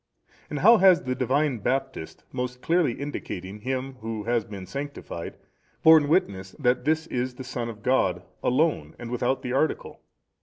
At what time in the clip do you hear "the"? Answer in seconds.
1.03-1.13, 7.35-7.43, 9.21-9.53